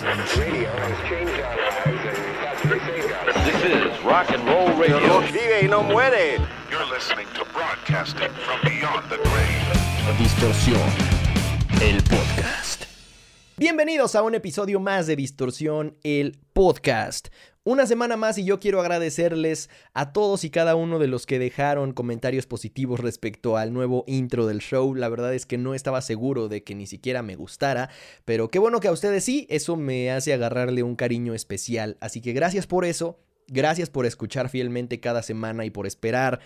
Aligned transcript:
This 0.00 0.32
is 3.64 4.02
rock 4.02 4.30
and 4.30 4.42
roll 4.46 4.72
radio. 4.74 5.20
Vive 5.20 5.68
no 5.68 5.82
muere. 5.82 6.38
You're 6.70 6.86
listening 6.86 7.26
to 7.34 7.44
broadcasting 7.52 8.30
from 8.30 8.60
beyond 8.62 9.10
the 9.10 9.18
grave. 9.18 10.16
Distorsión, 10.16 10.90
el 11.82 12.00
podcast. 12.04 12.59
Bienvenidos 13.60 14.14
a 14.14 14.22
un 14.22 14.34
episodio 14.34 14.80
más 14.80 15.06
de 15.06 15.16
Distorsión, 15.16 15.98
el 16.02 16.38
podcast. 16.54 17.28
Una 17.62 17.86
semana 17.86 18.16
más 18.16 18.38
y 18.38 18.44
yo 18.46 18.58
quiero 18.58 18.80
agradecerles 18.80 19.68
a 19.92 20.14
todos 20.14 20.44
y 20.44 20.50
cada 20.50 20.76
uno 20.76 20.98
de 20.98 21.08
los 21.08 21.26
que 21.26 21.38
dejaron 21.38 21.92
comentarios 21.92 22.46
positivos 22.46 23.00
respecto 23.00 23.58
al 23.58 23.74
nuevo 23.74 24.04
intro 24.06 24.46
del 24.46 24.60
show. 24.60 24.94
La 24.94 25.10
verdad 25.10 25.34
es 25.34 25.44
que 25.44 25.58
no 25.58 25.74
estaba 25.74 26.00
seguro 26.00 26.48
de 26.48 26.64
que 26.64 26.74
ni 26.74 26.86
siquiera 26.86 27.22
me 27.22 27.36
gustara, 27.36 27.90
pero 28.24 28.48
qué 28.48 28.58
bueno 28.58 28.80
que 28.80 28.88
a 28.88 28.92
ustedes 28.92 29.24
sí, 29.24 29.46
eso 29.50 29.76
me 29.76 30.10
hace 30.10 30.32
agarrarle 30.32 30.82
un 30.82 30.96
cariño 30.96 31.34
especial. 31.34 31.98
Así 32.00 32.22
que 32.22 32.32
gracias 32.32 32.66
por 32.66 32.86
eso, 32.86 33.18
gracias 33.46 33.90
por 33.90 34.06
escuchar 34.06 34.48
fielmente 34.48 35.00
cada 35.00 35.22
semana 35.22 35.66
y 35.66 35.70
por 35.70 35.86
esperar 35.86 36.40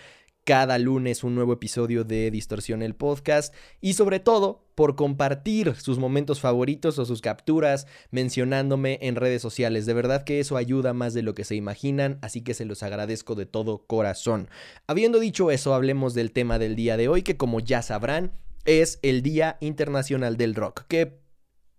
cada 0.45 0.77
lunes 0.77 1.23
un 1.23 1.33
nuevo 1.33 1.53
episodio 1.53 2.03
de 2.03 2.29
Distorsión 2.29 2.83
el 2.83 2.93
Podcast 2.93 3.53
y 3.81 3.93
sobre 3.93 4.19
todo 4.19 4.63
por 4.75 4.95
compartir 4.95 5.73
sus 5.75 5.97
momentos 5.97 6.39
favoritos 6.39 6.99
o 6.99 7.05
sus 7.05 7.21
capturas 7.21 7.87
mencionándome 8.11 8.99
en 9.01 9.15
redes 9.15 9.41
sociales. 9.41 9.87
De 9.87 9.95
verdad 9.95 10.23
que 10.23 10.39
eso 10.39 10.55
ayuda 10.55 10.93
más 10.93 11.15
de 11.15 11.23
lo 11.23 11.33
que 11.33 11.43
se 11.43 11.55
imaginan, 11.55 12.19
así 12.21 12.41
que 12.41 12.53
se 12.53 12.65
los 12.65 12.83
agradezco 12.83 13.33
de 13.33 13.47
todo 13.47 13.87
corazón. 13.87 14.47
Habiendo 14.85 15.19
dicho 15.19 15.49
eso, 15.49 15.73
hablemos 15.73 16.13
del 16.13 16.31
tema 16.31 16.59
del 16.59 16.75
día 16.75 16.95
de 16.95 17.07
hoy, 17.07 17.23
que 17.23 17.37
como 17.37 17.59
ya 17.59 17.81
sabrán, 17.81 18.31
es 18.65 18.99
el 19.01 19.23
Día 19.23 19.57
Internacional 19.61 20.37
del 20.37 20.53
Rock, 20.53 20.83
que 20.87 21.17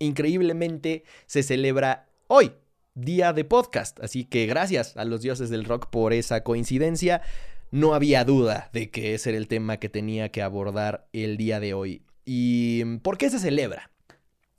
increíblemente 0.01 1.05
se 1.27 1.45
celebra 1.45 2.09
hoy, 2.27 2.53
día 2.95 3.33
de 3.33 3.45
podcast. 3.45 4.01
Así 4.01 4.25
que 4.25 4.47
gracias 4.47 4.97
a 4.97 5.05
los 5.05 5.21
dioses 5.21 5.51
del 5.51 5.65
rock 5.65 5.89
por 5.89 6.13
esa 6.13 6.43
coincidencia 6.43 7.23
no 7.71 7.95
había 7.95 8.25
duda 8.25 8.71
de 8.73 8.91
que 8.91 9.15
ese 9.15 9.31
era 9.31 9.39
el 9.39 9.49
tema 9.49 9.79
que 9.79 9.89
tenía 9.89 10.31
que 10.31 10.43
abordar 10.43 11.09
el 11.13 11.37
día 11.37 11.61
de 11.61 11.75
hoy. 11.75 12.03
¿Y 12.25 12.85
por 12.99 13.19
qué 13.19 13.31
se 13.31 13.39
celebra? 13.39 13.91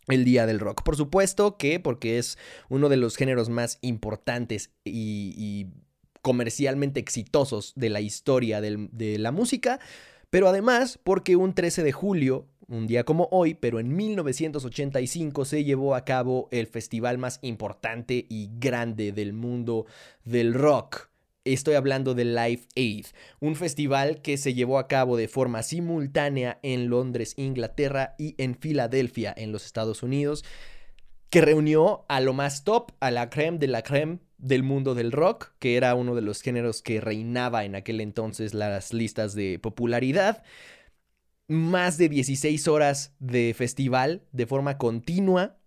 El 0.08 0.24
Día 0.24 0.46
del 0.46 0.60
Rock. 0.62 0.84
Por 0.84 0.96
supuesto 0.96 1.58
que 1.58 1.82
porque 1.82 2.18
es 2.18 2.38
uno 2.70 2.88
de 2.88 2.96
los 2.96 3.18
géneros 3.18 3.50
más 3.50 3.78
importantes 3.82 4.72
y, 4.86 5.68
comercialmente 6.22 7.00
exitosos 7.00 7.74
de 7.76 7.90
la 7.90 8.02
historia 8.02 8.60
de 8.60 9.18
la 9.18 9.32
música, 9.32 9.80
pero 10.30 10.50
además 10.50 11.00
porque 11.02 11.36
un 11.36 11.54
13 11.54 11.84
de 11.84 11.92
julio, 11.94 12.48
un 12.68 12.86
día 12.86 13.06
como 13.06 13.30
hoy, 13.32 13.54
pero 13.54 13.80
en 13.80 13.96
1985 13.96 15.46
se 15.46 15.64
llevó 15.64 15.96
a 15.96 16.04
cabo 16.04 16.50
el 16.52 16.68
festival 16.68 17.18
más 17.18 17.40
importante 17.42 18.26
y 18.28 18.50
grande 18.60 19.14
del 19.14 19.32
mundo 19.32 19.86
del 20.26 20.54
rock. 20.54 21.10
Estoy 21.54 21.76
hablando 21.76 22.14
de 22.14 22.26
Live 22.26 22.64
Aid, 22.76 23.06
un 23.40 23.56
festival 23.56 24.22
que 24.22 24.36
se 24.36 24.54
llevó 24.54 24.80
a 24.80 24.90
cabo 24.90 25.16
de 25.16 25.30
forma 25.30 25.64
simultánea 25.64 26.60
en 26.62 26.90
Londres, 26.90 27.36
Inglaterra 27.38 28.16
y 28.18 28.36
en 28.38 28.56
Filadelfia, 28.56 29.34
en 29.38 29.54
los 29.54 29.66
Estados 29.66 30.04
Unidos, 30.04 30.44
que 31.30 31.40
reunió 31.40 32.06
a 32.10 32.20
lo 32.20 32.34
más 32.34 32.66
top, 32.66 32.92
a 33.00 33.12
la 33.12 33.30
creme 33.30 33.60
de 33.60 33.68
la 33.68 33.82
creme 33.82 34.20
del 34.38 34.64
mundo 34.64 34.94
del 34.94 35.14
rock, 35.14 35.54
que 35.60 35.78
era 35.78 35.96
uno 35.96 36.16
de 36.16 36.22
los 36.22 36.42
géneros 36.42 36.82
que 36.82 37.00
reinaba 37.00 37.64
en 37.64 37.76
aquel 37.76 38.02
entonces 38.02 38.54
las 38.54 38.92
listas 38.92 39.34
de 39.34 39.58
popularidad. 39.58 40.44
Más 41.48 41.98
de 41.98 42.10
16 42.10 42.68
horas 42.68 43.16
de 43.20 43.54
festival 43.56 44.28
de 44.34 44.48
forma 44.48 44.78
continua. 44.78 45.58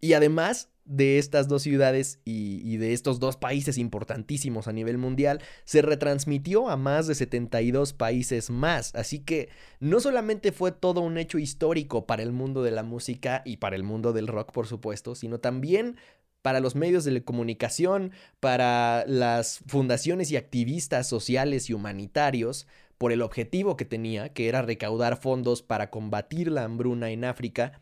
Y 0.00 0.12
además 0.12 0.71
de 0.84 1.18
estas 1.18 1.48
dos 1.48 1.62
ciudades 1.62 2.18
y, 2.24 2.76
de 2.76 2.92
estos 2.92 3.20
dos 3.20 3.36
países 3.36 3.78
importantísimos 3.78 4.66
a 4.66 4.72
nivel 4.72 4.98
mundial 4.98 5.40
se 5.64 5.82
retransmitió 5.82 6.68
a 6.68 6.76
más 6.76 7.06
de 7.06 7.14
72 7.14 7.92
países 7.92 8.50
más. 8.50 8.94
Así 8.94 9.20
que 9.20 9.48
no 9.80 10.00
solamente 10.00 10.52
fue 10.52 10.72
todo 10.72 11.00
un 11.00 11.18
hecho 11.18 11.38
histórico 11.38 12.06
para 12.06 12.22
el 12.22 12.32
mundo 12.32 12.62
de 12.62 12.72
la 12.72 12.82
música 12.82 13.42
y 13.44 13.58
para 13.58 13.76
el 13.76 13.84
mundo 13.84 14.12
del 14.12 14.26
rock, 14.26 14.52
por 14.52 14.66
supuesto, 14.66 15.14
sino 15.14 15.38
también 15.38 15.96
para 16.42 16.58
los 16.58 16.74
medios 16.74 17.04
de 17.04 17.22
comunicación, 17.22 18.10
para 18.40 19.04
las 19.06 19.60
fundaciones 19.68 20.32
y 20.32 20.36
activistas 20.36 21.08
sociales 21.08 21.70
y 21.70 21.72
humanitarios, 21.72 22.66
por 22.98 23.12
el 23.12 23.22
objetivo 23.22 23.76
que 23.76 23.84
tenía, 23.84 24.32
que 24.32 24.48
era 24.48 24.62
recaudar 24.62 25.16
fondos 25.16 25.62
para 25.62 25.90
combatir 25.90 26.50
la 26.50 26.64
hambruna 26.64 27.10
en 27.10 27.24
África 27.24 27.80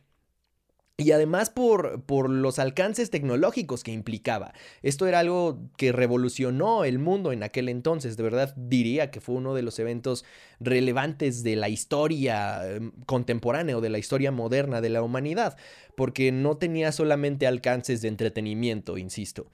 y 1.00 1.12
además 1.12 1.48
por, 1.48 2.02
por, 2.02 2.28
los 2.28 2.58
alcances 2.58 3.10
tecnológicos 3.10 3.82
que 3.82 3.90
implicaba. 3.92 4.52
Esto 4.82 5.06
era 5.06 5.20
algo 5.20 5.58
que 5.76 5.92
revolucionó 5.92 6.84
el 6.84 6.98
mundo 6.98 7.32
en 7.32 7.42
aquel 7.42 7.68
entonces. 7.70 8.16
De 8.16 8.22
verdad 8.22 8.54
diría 8.56 9.10
que 9.10 9.20
fue 9.20 9.36
uno 9.36 9.54
de 9.54 9.62
los 9.62 9.78
eventos 9.78 10.24
relevantes 10.60 11.42
de 11.42 11.56
la 11.56 11.70
historia 11.70 12.70
em, 12.70 12.92
contemporánea 13.06 13.78
o 13.78 13.80
de 13.80 13.88
la 13.88 13.98
historia 13.98 14.30
moderna 14.30 14.80
de 14.80 14.90
la 14.90 15.02
humanidad. 15.02 15.56
Porque 15.96 16.32
no 16.32 16.58
tenía 16.58 16.92
solamente 16.92 17.46
alcances 17.46 18.02
de 18.02 18.08
entretenimiento, 18.08 18.98
insisto. 18.98 19.46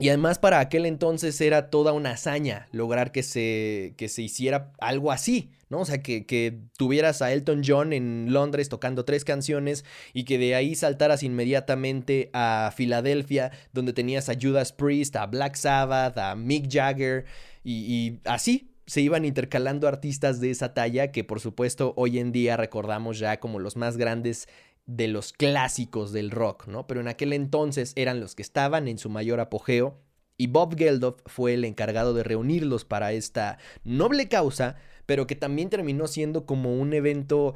Y 0.00 0.08
además 0.10 0.38
para 0.38 0.60
aquel 0.60 0.86
entonces 0.86 1.40
era 1.40 1.70
toda 1.70 1.92
una 1.92 2.12
hazaña 2.12 2.68
lograr 2.70 3.10
que 3.10 3.24
se, 3.24 3.94
que 3.96 4.08
se 4.08 4.22
hiciera 4.22 4.72
algo 4.78 5.10
así, 5.10 5.50
¿no? 5.70 5.80
O 5.80 5.84
sea, 5.84 6.02
que, 6.02 6.24
que, 6.24 6.60
tuvieras 6.76 7.20
a 7.20 7.32
Elton 7.32 7.62
John 7.66 7.92
en 7.92 8.32
Londres 8.32 8.68
tocando 8.68 9.04
tres 9.04 9.24
canciones 9.24 9.84
y 10.12 10.24
que 10.24 10.38
de 10.38 10.54
ahí 10.54 10.76
saltaras 10.76 11.24
inmediatamente 11.24 12.30
a 12.32 12.72
Filadelfia, 12.76 13.50
donde 13.72 13.92
tenías 13.92 14.28
a 14.28 14.34
Judas 14.40 14.72
Priest, 14.72 15.16
a 15.16 15.26
Black 15.26 15.56
Sabbath, 15.56 16.16
a 16.16 16.36
Mick 16.36 16.72
Jagger 16.72 17.24
y, 17.64 17.72
y 17.72 18.20
así. 18.24 18.70
Se 18.86 19.02
iban 19.02 19.26
intercalando 19.26 19.86
artistas 19.86 20.40
de 20.40 20.50
esa 20.50 20.72
talla 20.72 21.12
que 21.12 21.22
por 21.22 21.40
supuesto 21.40 21.92
hoy 21.98 22.18
en 22.18 22.32
día 22.32 22.56
recordamos 22.56 23.18
ya 23.18 23.38
como 23.38 23.58
los 23.58 23.76
más 23.76 23.98
grandes 23.98 24.48
de 24.88 25.06
los 25.06 25.34
clásicos 25.34 26.12
del 26.12 26.30
rock, 26.30 26.66
¿no? 26.66 26.86
Pero 26.86 27.00
en 27.00 27.08
aquel 27.08 27.34
entonces 27.34 27.92
eran 27.94 28.20
los 28.20 28.34
que 28.34 28.42
estaban 28.42 28.88
en 28.88 28.98
su 28.98 29.10
mayor 29.10 29.38
apogeo 29.38 30.00
y 30.38 30.46
Bob 30.46 30.76
Geldof 30.76 31.20
fue 31.26 31.54
el 31.54 31.64
encargado 31.64 32.14
de 32.14 32.24
reunirlos 32.24 32.86
para 32.86 33.12
esta 33.12 33.58
noble 33.84 34.28
causa, 34.28 34.76
pero 35.04 35.26
que 35.26 35.36
también 35.36 35.68
terminó 35.68 36.06
siendo 36.06 36.46
como 36.46 36.74
un 36.74 36.94
evento 36.94 37.54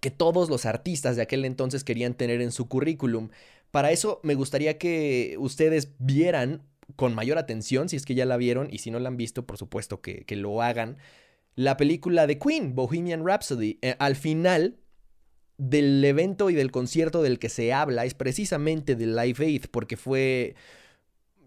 que 0.00 0.10
todos 0.10 0.50
los 0.50 0.66
artistas 0.66 1.16
de 1.16 1.22
aquel 1.22 1.46
entonces 1.46 1.82
querían 1.82 2.14
tener 2.14 2.42
en 2.42 2.52
su 2.52 2.68
currículum. 2.68 3.30
Para 3.70 3.90
eso 3.90 4.20
me 4.22 4.34
gustaría 4.34 4.76
que 4.76 5.36
ustedes 5.38 5.92
vieran 5.98 6.62
con 6.94 7.14
mayor 7.14 7.38
atención, 7.38 7.88
si 7.88 7.96
es 7.96 8.04
que 8.04 8.14
ya 8.14 8.26
la 8.26 8.36
vieron, 8.36 8.68
y 8.70 8.78
si 8.78 8.90
no 8.90 8.98
la 8.98 9.08
han 9.08 9.16
visto, 9.16 9.46
por 9.46 9.56
supuesto 9.56 10.02
que, 10.02 10.26
lo 10.36 10.60
hagan, 10.60 10.98
la 11.54 11.78
película 11.78 12.26
de 12.26 12.38
Queen, 12.38 12.74
Bohemian 12.74 13.24
Rhapsody. 13.24 13.78
Eh, 13.80 13.96
al 13.98 14.16
final 14.16 14.81
del 15.62 16.04
evento 16.04 16.50
y 16.50 16.54
del 16.54 16.72
concierto 16.72 17.22
del 17.22 17.38
que 17.38 17.48
se 17.48 17.72
habla 17.72 18.04
es 18.04 18.14
precisamente 18.14 18.96
de 18.96 19.06
Live 19.06 19.44
Aid, 19.44 19.66
porque 19.70 19.96
fue 19.96 20.56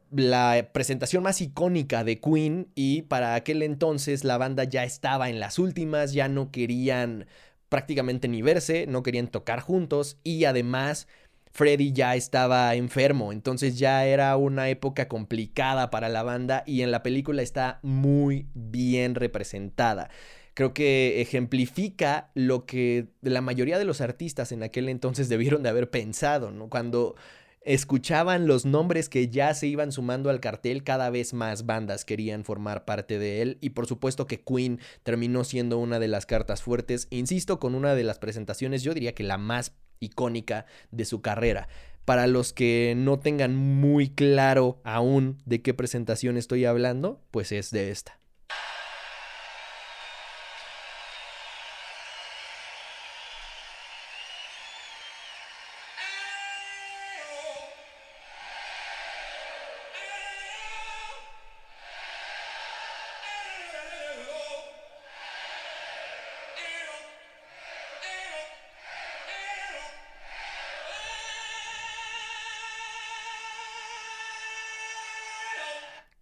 la 0.09 0.69
presentación 0.71 1.23
más 1.23 1.41
icónica 1.41 2.05
de 2.05 2.21
Queen 2.21 2.69
y 2.75 3.01
para 3.01 3.35
aquel 3.35 3.61
entonces 3.61 4.23
la 4.23 4.37
banda 4.37 4.63
ya 4.63 4.85
estaba 4.85 5.29
en 5.29 5.41
las 5.41 5.59
últimas, 5.59 6.13
ya 6.13 6.29
no 6.29 6.49
querían 6.49 7.27
prácticamente 7.67 8.29
ni 8.29 8.41
verse, 8.41 8.87
no 8.87 9.03
querían 9.03 9.27
tocar 9.27 9.59
juntos 9.59 10.17
y 10.23 10.45
además 10.45 11.09
Freddie 11.51 11.91
ya 11.91 12.15
estaba 12.15 12.73
enfermo, 12.75 13.33
entonces 13.33 13.77
ya 13.77 14.05
era 14.05 14.37
una 14.37 14.69
época 14.69 15.09
complicada 15.09 15.89
para 15.89 16.07
la 16.07 16.23
banda 16.23 16.63
y 16.65 16.83
en 16.83 16.91
la 16.91 17.03
película 17.03 17.41
está 17.41 17.79
muy 17.81 18.47
bien 18.53 19.15
representada 19.15 20.09
creo 20.55 20.73
que 20.73 21.21
ejemplifica 21.21 22.31
lo 22.33 22.65
que 22.65 23.09
la 23.21 23.41
mayoría 23.41 23.77
de 23.77 23.85
los 23.85 24.01
artistas 24.01 24.51
en 24.51 24.63
aquel 24.63 24.89
entonces 24.89 25.29
debieron 25.29 25.61
de 25.61 25.69
haber 25.69 25.89
pensado, 25.91 26.49
¿no? 26.49 26.69
Cuando 26.69 27.15
escuchaban 27.61 28.47
los 28.47 28.65
nombres 28.65 29.09
que 29.09 29.27
ya 29.27 29.53
se 29.53 29.67
iban 29.67 29.91
sumando 29.91 30.29
al 30.29 30.39
cartel, 30.39 30.83
cada 30.83 31.09
vez 31.09 31.33
más 31.33 31.65
bandas 31.65 32.05
querían 32.05 32.45
formar 32.45 32.85
parte 32.85 33.19
de 33.19 33.41
él 33.41 33.57
y 33.59 33.71
por 33.71 33.85
supuesto 33.85 34.27
que 34.27 34.39
Queen 34.39 34.79
terminó 35.03 35.43
siendo 35.43 35.77
una 35.77 35.99
de 35.99 36.07
las 36.07 36.25
cartas 36.25 36.61
fuertes, 36.61 37.07
insisto, 37.09 37.59
con 37.59 37.75
una 37.75 37.93
de 37.93 38.03
las 38.03 38.19
presentaciones, 38.19 38.81
yo 38.81 38.93
diría 38.93 39.13
que 39.13 39.23
la 39.23 39.37
más 39.37 39.73
icónica 39.99 40.65
de 40.91 41.05
su 41.05 41.21
carrera. 41.21 41.67
Para 42.05 42.27
los 42.27 42.53
que 42.53 42.93
no 42.95 43.19
tengan 43.19 43.55
muy 43.55 44.09
claro 44.09 44.79
aún 44.83 45.37
de 45.45 45.61
qué 45.61 45.73
presentación 45.73 46.37
estoy 46.37 46.63
hablando, 46.63 47.19
pues 47.31 47.51
es 47.51 47.71
de 47.71 47.89
esta. 47.89 48.19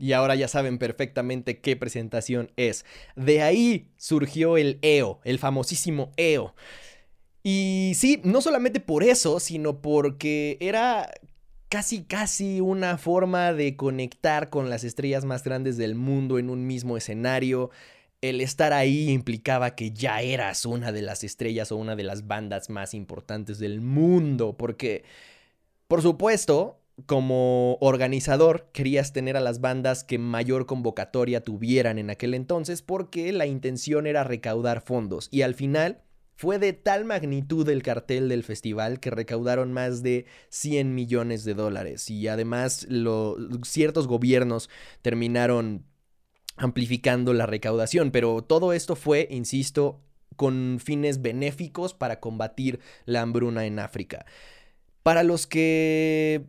Y 0.04 0.12
ahora 0.12 0.36
ya 0.36 0.50
saben 0.50 0.80
perfectamente 0.80 1.60
qué 1.62 1.78
presentación 1.78 2.52
es. 2.58 2.84
De 3.16 3.42
ahí 3.42 3.88
surgió 3.96 4.58
el 4.58 4.78
EO, 4.82 5.22
el 5.24 5.40
famosísimo 5.40 6.12
EO. 6.18 6.54
Y 7.42 7.94
sí, 7.96 8.20
no 8.26 8.42
solamente 8.42 8.82
por 8.82 9.06
eso, 9.06 9.40
sino 9.40 9.82
porque 9.82 10.58
era 10.60 11.10
casi 11.70 12.04
casi 12.04 12.60
una 12.60 12.98
forma 12.98 13.54
de 13.54 13.78
conectar 13.78 14.50
con 14.50 14.70
las 14.70 14.84
estrellas 14.84 15.24
más 15.24 15.42
grandes 15.42 15.78
del 15.78 15.96
mundo 15.96 16.38
en 16.38 16.50
un 16.50 16.68
mismo 16.68 16.98
escenario. 16.98 17.70
El 18.20 18.42
estar 18.42 18.74
ahí 18.74 19.10
implicaba 19.10 19.74
que 19.74 19.92
ya 19.92 20.22
eras 20.22 20.66
una 20.66 20.92
de 20.92 21.02
las 21.02 21.24
estrellas 21.24 21.72
o 21.72 21.78
una 21.78 21.96
de 21.96 22.04
las 22.04 22.28
bandas 22.28 22.70
más 22.70 22.94
importantes 22.94 23.58
del 23.58 23.80
mundo, 23.80 24.58
porque, 24.58 25.06
por 25.88 26.02
supuesto, 26.02 26.83
como 27.06 27.78
organizador 27.82 28.70
querías 28.72 29.14
tener 29.14 29.36
a 29.36 29.42
las 29.42 29.62
bandas 29.62 30.04
que 30.04 30.20
mayor 30.20 30.66
convocatoria 30.66 31.44
tuvieran 31.44 31.98
en 31.98 32.10
aquel 32.10 32.34
entonces 32.34 32.82
porque 32.82 33.32
la 33.32 33.46
intención 33.46 34.06
era 34.06 34.24
recaudar 34.24 34.82
fondos. 34.82 35.28
Y 35.32 35.42
al 35.42 35.56
final 35.56 36.04
fue 36.36 36.60
de 36.60 36.74
tal 36.74 37.06
magnitud 37.06 37.68
el 37.70 37.84
cartel 37.84 38.30
del 38.30 38.44
festival 38.44 39.00
que 39.00 39.10
recaudaron 39.10 39.72
más 39.72 40.04
de 40.04 40.26
100 40.50 40.94
millones 40.94 41.46
de 41.46 41.54
dólares. 41.54 42.10
Y 42.10 42.28
además 42.28 42.88
ciertos 43.64 44.08
gobiernos 44.08 44.70
terminaron 45.02 45.86
amplificando 46.56 47.34
la 47.34 47.48
recaudación, 47.48 48.12
pero 48.12 48.44
todo 48.44 48.74
esto 48.74 48.96
fue, 48.96 49.28
insisto, 49.32 50.02
con 50.36 50.80
fines 50.84 51.22
benéficos 51.22 51.94
para 51.94 52.20
combatir 52.20 52.80
la 53.06 53.22
hambruna 53.22 53.66
en 53.66 53.80
África. 53.80 54.26
Para 55.02 55.24
los 55.24 55.48
que 55.48 56.46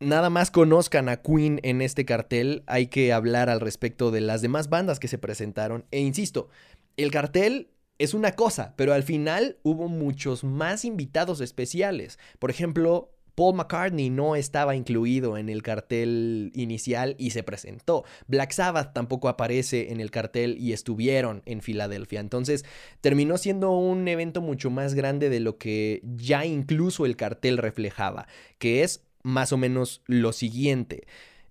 nada 0.00 0.30
más 0.30 0.50
conozcan 0.50 1.08
a 1.08 1.22
Queen 1.22 1.60
en 1.62 1.82
este 1.82 2.04
cartel, 2.04 2.62
hay 2.66 2.86
que 2.88 3.12
hablar 3.12 3.48
al 3.48 3.60
respecto 3.60 4.10
de 4.10 4.20
las 4.20 4.42
demás 4.42 4.68
bandas 4.68 4.98
que 4.98 5.08
se 5.08 5.18
presentaron. 5.18 5.84
E 5.90 6.00
insisto, 6.00 6.48
el 6.96 7.10
cartel 7.10 7.70
es 7.98 8.14
una 8.14 8.32
cosa, 8.32 8.74
pero 8.76 8.92
al 8.92 9.02
final 9.02 9.58
hubo 9.62 9.88
muchos 9.88 10.44
más 10.44 10.84
invitados 10.84 11.40
especiales. 11.40 12.18
Por 12.38 12.50
ejemplo, 12.50 13.14
Paul 13.34 13.56
McCartney 13.56 14.10
no 14.10 14.36
estaba 14.36 14.76
incluido 14.76 15.36
en 15.36 15.48
el 15.48 15.62
cartel 15.62 16.52
inicial 16.54 17.16
y 17.18 17.30
se 17.30 17.42
presentó. 17.42 18.04
Black 18.28 18.52
Sabbath 18.52 18.92
tampoco 18.92 19.28
aparece 19.28 19.92
en 19.92 20.00
el 20.00 20.10
cartel 20.10 20.56
y 20.58 20.72
estuvieron 20.72 21.42
en 21.44 21.60
Filadelfia. 21.60 22.20
Entonces 22.20 22.64
terminó 23.00 23.36
siendo 23.36 23.72
un 23.72 24.06
evento 24.06 24.40
mucho 24.40 24.70
más 24.70 24.94
grande 24.94 25.30
de 25.30 25.40
lo 25.40 25.58
que 25.58 26.00
ya 26.04 26.44
incluso 26.44 27.06
el 27.06 27.16
cartel 27.16 27.58
reflejaba, 27.58 28.28
que 28.58 28.82
es 28.82 29.02
más 29.24 29.52
o 29.52 29.56
menos 29.56 30.02
lo 30.06 30.32
siguiente. 30.32 31.08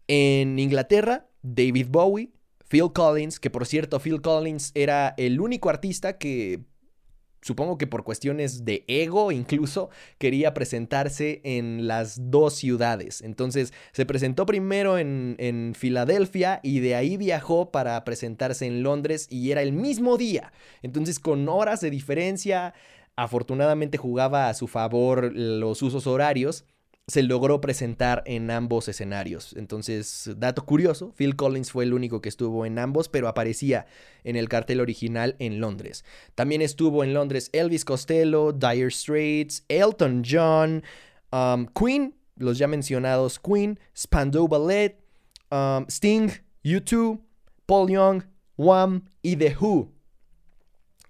En 0.07 0.57
Inglaterra, 0.59 1.27
David 1.41 1.87
Bowie, 1.89 2.29
Phil 2.69 2.93
Collins, 2.93 3.39
que 3.39 3.49
por 3.49 3.65
cierto 3.65 3.99
Phil 3.99 4.21
Collins 4.21 4.71
era 4.73 5.13
el 5.17 5.41
único 5.41 5.69
artista 5.69 6.17
que 6.17 6.61
supongo 7.43 7.77
que 7.77 7.87
por 7.87 8.03
cuestiones 8.03 8.65
de 8.65 8.85
ego 8.87 9.31
incluso, 9.31 9.89
quería 10.17 10.53
presentarse 10.53 11.41
en 11.43 11.87
las 11.87 12.31
dos 12.31 12.55
ciudades. 12.55 13.21
Entonces 13.21 13.73
se 13.91 14.05
presentó 14.05 14.45
primero 14.45 14.97
en, 14.97 15.35
en, 15.39 15.75
Filadelfia 15.75 16.59
y 16.63 16.79
de 16.79 16.95
ahí 16.95 17.17
viajó 17.17 17.69
para 17.71 18.01
presentarse 18.05 18.65
en 18.65 18.81
Londres 18.81 19.27
y 19.29 19.51
era 19.51 19.61
el 19.61 19.73
mismo 19.73 20.17
día. 20.17 20.53
Entonces 20.81 21.19
con 21.19 21.47
horas 21.49 21.81
de 21.81 21.89
diferencia, 21.89 22.73
afortunadamente 23.15 23.97
jugaba 23.97 24.49
a 24.49 24.53
su 24.53 24.67
favor 24.67 25.31
los 25.33 25.81
usos 25.81 26.07
horarios 26.07 26.65
se 27.07 27.21
logró 27.21 27.59
presentar 27.59 28.23
en 28.25 28.49
ambos 28.49 28.87
escenarios. 28.87 29.53
Entonces, 29.57 30.31
dato 30.37 30.65
curioso, 30.65 31.13
Phil 31.17 31.35
Collins 31.35 31.71
fue 31.71 31.83
el 31.83 31.93
único 31.93 32.21
que 32.21 32.29
estuvo 32.29 32.65
en 32.65 32.79
ambos, 32.79 33.09
pero 33.09 33.27
aparecía 33.27 33.85
en 34.23 34.37
el 34.37 34.47
cartel 34.47 34.79
original 34.79 35.35
en 35.39 35.59
Londres. 35.59 36.05
También 36.35 36.61
estuvo 36.61 37.03
en 37.03 37.13
Londres 37.13 37.49
Elvis 37.51 37.83
Costello, 37.83 38.53
Dire 38.53 38.89
Straits, 38.89 39.65
Elton 39.67 40.23
John, 40.25 40.83
um, 41.31 41.67
Queen, 41.67 42.15
los 42.37 42.57
ya 42.57 42.67
mencionados 42.67 43.37
Queen, 43.37 43.79
Spandau 43.95 44.47
Ballet, 44.47 44.97
um, 45.51 45.85
Sting, 45.89 46.29
U2, 46.63 47.19
Paul 47.65 47.89
Young, 47.89 48.23
Wham 48.57 49.09
y 49.21 49.35
The 49.35 49.57
Who. 49.59 49.92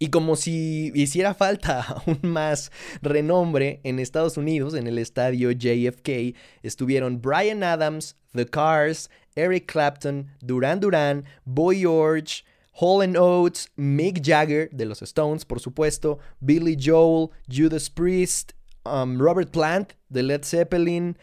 Y 0.03 0.09
como 0.09 0.35
si 0.35 0.91
hiciera 0.95 1.33
falta 1.33 1.81
aún 2.05 2.19
más 2.23 2.73
renombre 3.01 3.79
en 3.85 3.99
Estados 3.99 4.35
Unidos, 4.35 4.73
en 4.73 4.85
el 4.85 4.97
estadio 4.97 5.49
JFK, 5.49 6.35
estuvieron 6.61 7.21
Brian 7.21 7.63
Adams, 7.63 8.17
The 8.33 8.45
Cars, 8.45 9.09
Eric 9.37 9.71
Clapton, 9.71 10.29
Duran 10.41 10.81
Duran, 10.81 11.23
Boy 11.45 11.79
George, 11.79 12.43
Hall 12.73 13.15
Oates, 13.15 13.71
Mick 13.77 14.21
Jagger 14.21 14.69
de 14.73 14.83
los 14.83 15.01
Stones, 15.01 15.45
por 15.45 15.61
supuesto, 15.61 16.19
Billy 16.41 16.77
Joel, 16.77 17.29
Judas 17.49 17.89
Priest, 17.89 18.51
um, 18.83 19.17
Robert 19.17 19.51
Plant 19.51 19.93
de 20.09 20.21
Led 20.21 20.43
Zeppelin, 20.43 21.17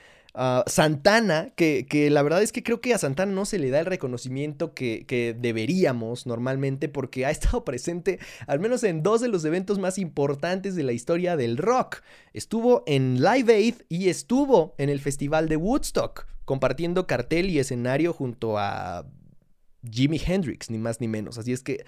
Santana, 0.67 1.53
que, 1.57 2.09
la 2.11 2.23
verdad 2.23 2.43
es 2.43 2.53
que 2.53 2.63
creo 2.63 2.81
que 2.81 2.95
a 2.95 2.99
Santana 2.99 3.33
no 3.33 3.45
se 3.45 3.59
le 3.59 3.71
da 3.71 3.81
el 3.81 3.87
reconocimiento 3.87 4.75
que, 4.75 5.05
que, 5.07 5.35
deberíamos 5.39 6.27
normalmente 6.27 6.89
porque 6.89 7.27
ha 7.27 7.31
estado 7.31 7.65
presente 7.65 8.19
al 8.47 8.61
menos 8.61 8.85
en 8.85 9.03
dos 9.03 9.21
de 9.21 9.29
los 9.29 9.45
eventos 9.45 9.79
más 9.79 9.99
importantes 9.99 10.77
de 10.77 10.85
la 10.85 10.93
historia 10.93 11.37
del 11.37 11.57
rock. 11.57 12.03
Estuvo 12.33 12.85
en 12.87 13.23
Live 13.23 13.53
Aid 13.53 13.75
y 13.89 14.09
estuvo 14.09 14.75
en 14.79 14.89
el 14.89 15.01
Festival 15.01 15.49
de 15.49 15.57
Woodstock, 15.57 16.27
compartiendo 16.45 17.07
cartel 17.07 17.51
y 17.51 17.59
escenario 17.59 18.13
junto 18.13 18.59
a 18.59 19.07
Jimi 19.89 20.21
Hendrix, 20.25 20.71
ni 20.71 20.79
más 20.79 21.01
ni 21.01 21.09
menos. 21.09 21.39
Así 21.39 21.53
es 21.53 21.63
que 21.63 21.85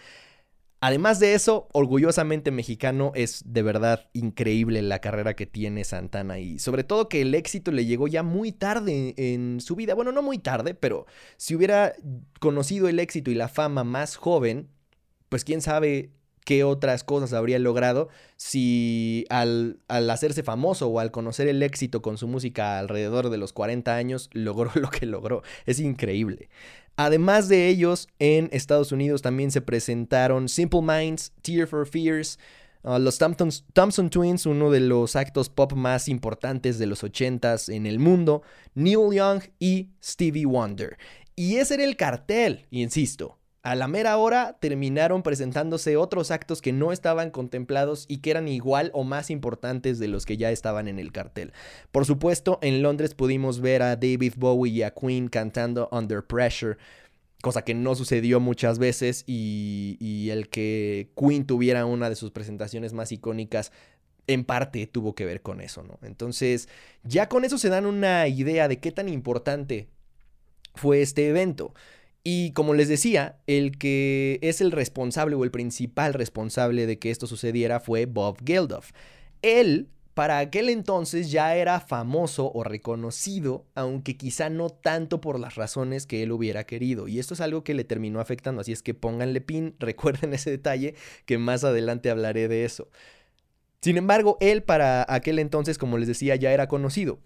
Además 0.84 1.20
de 1.20 1.34
eso, 1.34 1.69
orgullosamente 1.70 2.50
mexicano, 2.50 3.12
es 3.14 3.44
de 3.46 3.62
verdad 3.62 4.11
increíble 4.14 4.82
la 4.82 4.99
carrera 4.99 5.34
que 5.34 5.46
tiene 5.46 5.84
Santana 5.84 6.40
y 6.40 6.58
sobre 6.58 6.82
todo 6.82 7.08
que 7.08 7.20
el 7.23 7.37
éxito 7.37 7.70
le 7.70 7.87
llegó 7.87 8.08
ya 8.08 8.25
muy 8.25 8.50
tarde 8.50 9.14
en 9.17 9.61
su 9.61 9.76
vida. 9.76 9.94
Bueno, 9.94 10.11
no 10.11 10.23
muy 10.23 10.38
tarde, 10.38 10.75
pero 10.75 11.06
si 11.37 11.55
hubiera 11.55 11.94
conocido 12.40 12.88
el 12.88 12.99
éxito 12.99 13.31
y 13.31 13.37
la 13.37 13.46
fama 13.46 13.84
más 13.84 14.17
joven, 14.17 14.70
pues 15.29 15.44
quién 15.44 15.61
sabe 15.61 16.11
qué 16.44 16.64
otras 16.64 17.04
cosas 17.04 17.32
habría 17.32 17.58
logrado 17.58 18.08
si 18.36 19.24
al, 19.30 19.78
al, 19.88 20.10
hacerse 20.10 20.42
famoso 20.42 20.88
o 20.88 20.98
al 20.98 21.10
conocer 21.10 21.48
el 21.48 21.62
éxito 21.62 22.02
con 22.02 22.18
su 22.18 22.28
música 22.28 22.78
alrededor 22.78 23.30
de 23.30 23.38
los 23.38 23.52
40 23.52 23.94
años 23.94 24.30
logró 24.32 24.70
lo 24.75 24.90
que 24.90 25.06
logró. 25.06 25.42
Es 25.66 25.78
increíble. 25.80 26.49
Además 26.96 27.49
de 27.49 27.68
ellos, 27.68 28.08
en 28.18 28.49
Estados 28.52 28.92
Unidos 28.92 29.22
también 29.22 29.50
se 29.50 29.62
presentaron 29.62 30.49
Simple 30.49 30.82
Minds, 30.82 31.32
Tear 31.40 31.66
for 31.66 31.87
Fears, 31.87 32.38
uh, 32.82 32.99
los 32.99 33.18
Thompson, 33.18 34.11
Twins, 34.11 34.44
uno 34.44 34.70
de 34.70 34.80
los 34.80 35.16
actos 35.16 35.49
pop 35.49 35.72
más 35.72 36.08
importantes 36.08 36.78
de 36.78 36.87
los 36.87 37.02
80s 37.02 37.75
en 37.75 37.87
el 37.87 37.99
mundo, 37.99 38.42
Neil 38.75 39.14
Young 39.14 39.42
y 39.58 39.88
Stevie 40.02 40.44
Wonder. 40.44 40.99
Y 41.34 41.56
ese 41.56 41.75
era 41.75 41.84
el 41.84 41.96
cartel, 41.96 42.66
insisto. 42.70 43.38
A 43.62 43.76
la 43.76 43.87
mera 43.87 44.16
hora 44.16 44.57
terminaron 44.59 45.23
presentándose 45.23 45.97
otros 45.97 46.33
actos 46.33 46.61
que 46.61 46.73
no 46.73 46.90
estaban 46.90 47.31
contemplados 47.31 48.07
y 48.09 48.19
que 48.19 48.33
eran 48.33 48.49
igual 48.49 48.90
o 48.92 49.04
más 49.04 49.31
importantes 49.31 50.00
de 50.00 50.09
los 50.09 50.26
que 50.26 50.37
ya 50.37 50.50
estaban 50.50 50.88
en 50.88 50.99
el 50.99 51.12
cartel. 51.12 51.52
Por 51.92 52.04
supuesto, 52.04 52.59
en 52.61 52.83
Londres 52.83 53.14
pudimos 53.14 53.61
ver 53.61 53.83
a 53.83 53.95
David 53.95 54.35
Bowie 54.37 54.73
y 54.73 54.83
a 54.83 54.92
Queen 54.92 55.28
cantando 55.28 55.88
Under 55.92 56.26
Pressure, 56.26 56.76
cosa 57.40 57.62
que 57.62 57.73
no 57.73 57.95
sucedió 57.95 58.40
muchas 58.40 58.81
veces 58.81 59.23
y, 59.28 60.28
el 60.31 60.49
que 60.49 61.12
Queen 61.16 61.47
tuviera 61.47 61.87
una 61.87 62.09
de 62.09 62.16
sus 62.16 62.33
presentaciones 62.33 62.92
más 62.92 63.12
icónicas 63.12 63.71
en 64.26 64.45
parte 64.45 64.87
tuvo 64.88 65.14
que 65.14 65.25
ver 65.25 65.42
con 65.42 65.61
eso, 65.61 65.83
¿no? 65.85 65.99
Entonces, 66.02 66.69
ya 67.04 67.28
con 67.28 67.45
eso 67.45 67.59
se 67.59 67.69
dan 67.69 67.87
una 67.87 68.26
idea 68.26 68.66
de 68.66 68.81
qué 68.81 68.90
tan 68.90 69.09
importante 69.09 69.88
fue 70.75 71.02
este 71.02 71.28
evento. 71.28 71.75
Y 72.25 72.52
como 72.52 72.75
les 72.75 72.88
decía, 72.88 73.38
el 73.47 73.79
que 73.79 74.38
es 74.43 74.61
el 74.61 74.71
responsable 74.71 75.35
o 75.35 75.45
el 75.45 75.50
principal 75.50 76.14
responsable 76.14 76.87
de 76.87 76.99
que 76.99 77.11
esto 77.11 77.26
sucediera 77.26 77.81
fue 77.81 78.07
Bob 78.07 78.38
Geldof. 78.45 78.93
Él, 79.43 79.88
para 80.14 80.38
aquel 80.38 80.69
entonces, 80.69 81.33
ya 81.33 81.57
era 81.57 81.81
famoso 81.81 82.52
o 82.55 82.62
reconocido, 82.62 83.67
aunque 83.75 84.17
quizá 84.17 84.50
no 84.50 84.71
tanto 84.71 85.21
por 85.21 85.41
las 85.41 85.57
razones 85.57 86.07
que 86.07 86.23
él 86.23 86.31
hubiera 86.31 86.64
querido. 86.64 87.09
Y 87.09 87.19
esto 87.19 87.35
es 87.35 87.41
algo 87.41 87.64
que 87.64 87.75
le 87.75 87.83
terminó 87.83 88.21
afectando, 88.21 88.61
así 88.61 88.71
es 88.71 88.83
que 88.83 88.95
pónganle 88.95 89.41
pin, 89.41 89.75
recuerden 89.81 90.33
ese 90.33 90.50
detalle, 90.50 90.95
que 91.26 91.38
más 91.38 91.64
adelante 91.64 92.09
hablaré 92.09 92.47
de 92.47 92.64
eso. 92.64 92.88
Sin 93.81 93.97
embargo, 93.97 94.38
él 94.41 94.62
para 94.62 95.05
aquel 95.09 95.41
entonces, 95.41 95.76
como 95.76 95.99
les 95.99 96.07
decía, 96.07 96.37
ya 96.37 96.52
era 96.52 96.69
conocido. 96.69 97.19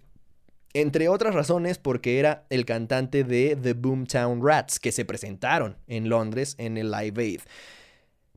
Entre 0.79 1.09
otras 1.09 1.33
razones 1.33 1.79
porque 1.79 2.19
era 2.19 2.45
el 2.51 2.63
cantante 2.63 3.23
de 3.23 3.55
The 3.55 3.73
Boomtown 3.73 4.45
Rats 4.45 4.79
que 4.79 4.91
se 4.91 5.05
presentaron 5.05 5.75
en 5.87 6.07
Londres 6.07 6.53
en 6.59 6.77
el 6.77 6.91
Live 6.91 7.19
Aid. 7.19 7.41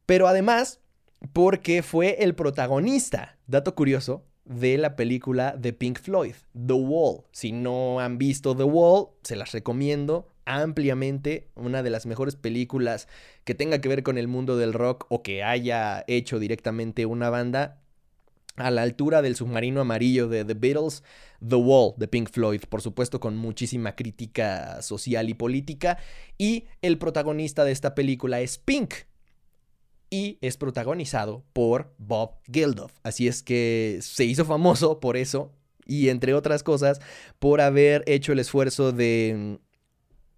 Pero 0.06 0.26
además 0.26 0.80
porque 1.34 1.82
fue 1.82 2.24
el 2.24 2.34
protagonista, 2.34 3.36
dato 3.46 3.74
curioso, 3.74 4.24
de 4.46 4.78
la 4.78 4.96
película 4.96 5.54
de 5.54 5.74
Pink 5.74 6.00
Floyd, 6.00 6.34
The 6.54 6.72
Wall. 6.72 7.24
Si 7.30 7.52
no 7.52 8.00
han 8.00 8.16
visto 8.16 8.56
The 8.56 8.64
Wall, 8.64 9.08
se 9.22 9.36
las 9.36 9.52
recomiendo 9.52 10.32
ampliamente, 10.46 11.50
una 11.56 11.82
de 11.82 11.90
las 11.90 12.06
mejores 12.06 12.36
películas 12.36 13.06
que 13.44 13.54
tenga 13.54 13.82
que 13.82 13.90
ver 13.90 14.02
con 14.02 14.16
el 14.16 14.28
mundo 14.28 14.56
del 14.56 14.72
rock 14.72 15.04
o 15.10 15.22
que 15.22 15.44
haya 15.44 16.04
hecho 16.06 16.38
directamente 16.38 17.04
una 17.04 17.28
banda 17.28 17.82
a 18.60 18.70
la 18.70 18.82
altura 18.82 19.22
del 19.22 19.36
submarino 19.36 19.80
amarillo 19.80 20.28
de 20.28 20.44
The 20.44 20.54
Beatles, 20.54 21.02
The 21.46 21.56
Wall 21.56 21.94
de 21.96 22.08
Pink 22.08 22.30
Floyd, 22.30 22.62
por 22.68 22.82
supuesto 22.82 23.20
con 23.20 23.36
muchísima 23.36 23.96
crítica 23.96 24.82
social 24.82 25.28
y 25.28 25.34
política, 25.34 25.98
y 26.38 26.66
el 26.82 26.98
protagonista 26.98 27.64
de 27.64 27.72
esta 27.72 27.94
película 27.94 28.40
es 28.40 28.58
Pink, 28.58 28.94
y 30.10 30.38
es 30.40 30.56
protagonizado 30.56 31.44
por 31.52 31.94
Bob 31.98 32.34
Geldof. 32.52 32.92
Así 33.04 33.28
es 33.28 33.42
que 33.42 34.00
se 34.02 34.24
hizo 34.24 34.44
famoso 34.44 35.00
por 35.00 35.16
eso 35.16 35.52
y 35.86 36.08
entre 36.08 36.34
otras 36.34 36.62
cosas 36.62 37.00
por 37.38 37.60
haber 37.60 38.02
hecho 38.06 38.32
el 38.32 38.40
esfuerzo 38.40 38.92
de 38.92 39.60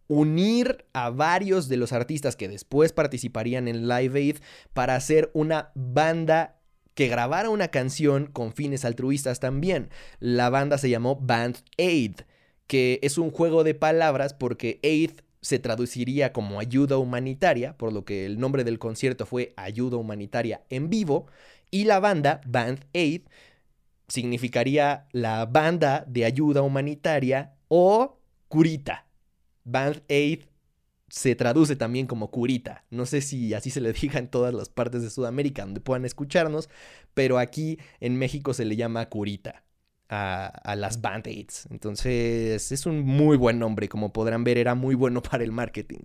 unir 0.09 0.85
a 0.93 1.09
varios 1.11 1.69
de 1.69 1.79
los 1.79 1.93
artistas 1.93 2.37
que 2.37 2.49
después 2.49 2.93
participarían 2.93 3.67
en 3.67 3.89
Live 3.89 4.19
Aid 4.19 4.37
para 4.75 4.95
hacer 4.95 5.31
una 5.33 5.73
banda 5.75 6.61
que 6.95 7.09
grabara 7.09 7.51
una 7.51 7.69
canción 7.69 8.27
con 8.27 8.53
fines 8.53 8.85
altruistas 8.85 9.41
también. 9.41 9.91
La 10.21 10.51
banda 10.51 10.79
se 10.79 10.91
llamó 10.91 11.17
Band 11.17 11.59
Aid, 11.79 12.21
que 12.67 13.01
es 13.03 13.19
un 13.19 13.31
juego 13.31 13.65
de 13.65 13.75
palabras 13.75 14.35
porque 14.35 14.81
Aid 14.83 15.13
se 15.41 15.59
traduciría 15.59 16.33
como 16.33 16.61
ayuda 16.61 16.99
humanitaria, 16.99 17.77
por 17.77 17.93
lo 17.93 18.05
que 18.05 18.27
el 18.27 18.39
nombre 18.39 18.65
del 18.65 18.79
concierto 18.79 19.27
fue 19.27 19.53
Ayuda 19.57 19.97
Humanitaria 19.97 20.63
en 20.71 20.89
vivo, 20.89 21.27
y 21.71 21.85
la 21.85 21.99
banda 21.99 22.41
Band 22.47 22.87
Aid 22.95 23.23
significaría 24.07 25.07
la 25.11 25.47
banda 25.47 26.05
de 26.07 26.25
ayuda 26.25 26.63
humanitaria 26.63 27.55
o 27.69 28.21
curita. 28.49 29.07
Band 29.65 30.03
Aid 30.09 30.45
se 31.13 31.35
traduce 31.35 31.77
también 31.77 32.07
como 32.07 32.31
curita. 32.31 32.85
No 32.89 33.05
sé 33.05 33.21
si 33.21 33.53
así 33.53 33.69
se 33.69 33.83
le 33.83 33.93
diga 34.01 34.19
en 34.19 34.29
todas 34.29 34.55
las 34.55 34.71
partes 34.71 35.03
de 35.03 35.11
Sudamérica 35.11 35.63
donde 35.63 35.81
puedan 35.81 36.07
escucharnos, 36.07 36.71
pero 37.13 37.39
aquí 37.39 37.79
en 38.01 38.17
México 38.17 38.55
se 38.55 38.65
le 38.65 38.77
llama 38.77 39.07
curita 39.11 39.63
a, 40.09 40.75
las 40.75 41.03
Band-Aids. 41.03 41.69
Entonces 41.71 42.73
es 42.73 42.87
un 42.87 43.03
muy 43.03 43.37
buen 43.37 43.59
nombre, 43.59 43.91
como 43.91 44.11
podrán 44.11 44.43
ver, 44.43 44.57
era 44.57 44.75
muy 44.75 44.95
bueno 44.95 45.23
para 45.31 45.45
el 45.45 45.53
marketing. 45.53 46.01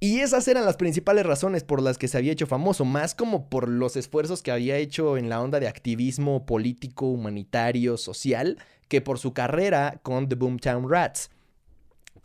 Y 0.00 0.18
esas 0.18 0.46
eran 0.48 0.66
las 0.66 0.76
principales 0.76 1.24
razones 1.24 1.64
por 1.64 1.80
las 1.80 1.96
que 1.96 2.06
se 2.06 2.18
había 2.18 2.32
hecho 2.32 2.46
famoso, 2.46 2.84
más 2.84 3.14
como 3.14 3.48
por 3.48 3.70
los 3.70 3.96
esfuerzos 3.96 4.42
que 4.42 4.52
había 4.52 4.76
hecho 4.76 5.16
en 5.16 5.30
la 5.30 5.40
onda 5.40 5.60
de 5.60 5.68
activismo 5.68 6.44
político, 6.44 7.06
humanitario, 7.06 7.96
social, 7.96 8.58
que 8.88 9.00
por 9.00 9.18
su 9.18 9.32
carrera 9.32 9.98
con 10.02 10.28
The 10.28 10.34
Boomtown 10.34 10.90
Rats. 10.90 11.30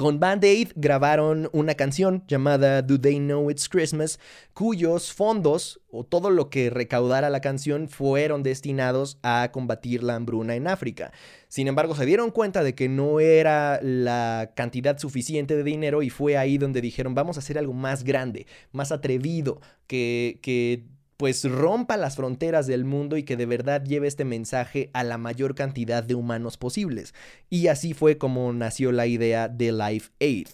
Con 0.02 0.20
Band 0.20 0.44
Aid 0.44 0.70
grabaron 0.76 1.48
una 1.54 1.76
canción 1.76 2.24
llamada 2.28 2.82
Do 2.82 3.00
They 3.00 3.20
Know 3.20 3.52
It's 3.52 3.70
Christmas, 3.70 4.20
cuyos 4.56 5.14
fondos 5.14 5.80
o 5.92 6.04
todo 6.04 6.32
lo 6.32 6.50
que 6.50 6.72
recaudara 6.72 7.30
la 7.30 7.40
canción 7.40 7.88
fueron 7.88 8.42
destinados 8.42 9.20
a 9.22 9.52
combatir 9.54 10.02
la 10.02 10.16
hambruna 10.16 10.56
en 10.56 10.68
África. 10.68 11.12
Sin 11.50 11.68
embargo, 11.68 11.94
se 11.94 12.08
dieron 12.08 12.32
cuenta 12.32 12.64
de 12.64 12.74
que 12.74 12.90
no 12.90 13.20
era 13.20 13.80
la 13.84 14.54
cantidad 14.56 14.98
suficiente 14.98 15.56
de 15.56 15.64
dinero 15.64 16.02
y 16.02 16.10
fue 16.10 16.36
ahí 16.36 16.58
donde 16.58 16.82
dijeron 16.82 17.14
vamos 17.14 17.38
a 17.38 17.42
hacer 17.42 17.60
algo 17.60 17.74
más 17.74 18.04
grande, 18.04 18.48
más 18.72 18.92
atrevido, 18.92 19.62
que, 19.86 20.40
que 20.42 20.88
pues 21.22 21.44
rompa 21.44 21.98
las 21.98 22.16
fronteras 22.16 22.66
del 22.66 22.84
mundo 22.84 23.16
y 23.16 23.22
que 23.22 23.38
de 23.38 23.46
verdad 23.46 23.84
lleve 23.84 24.08
este 24.08 24.26
mensaje 24.26 24.90
a 24.94 25.04
la 25.04 25.20
mayor 25.20 25.54
cantidad 25.54 26.02
de 26.02 26.16
humanos 26.16 26.58
posibles. 26.58 27.14
Y 27.48 27.68
así 27.68 27.94
fue 27.94 28.18
como 28.18 28.52
nació 28.54 28.92
la 28.92 29.06
idea 29.06 29.48
de 29.48 29.72
Life 29.72 30.10
Aid. 30.20 30.48